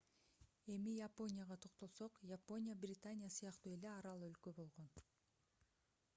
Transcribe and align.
эми 0.75 0.93
японияга 1.07 1.57
токтолсок 1.65 2.13
япония 2.37 2.73
британия 2.85 3.31
сыяктуу 3.37 3.75
эле 3.77 3.93
арал 3.99 4.27
өлкө 4.31 4.57
болгон 4.63 4.91